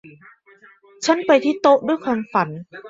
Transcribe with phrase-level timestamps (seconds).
[1.05, 2.49] ฉันไปที่โต๊ะด้วยความฝัน